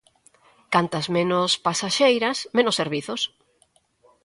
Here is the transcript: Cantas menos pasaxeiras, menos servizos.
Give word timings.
Cantas 0.73 1.05
menos 1.15 1.49
pasaxeiras, 1.65 2.37
menos 2.57 2.77
servizos. 2.81 3.21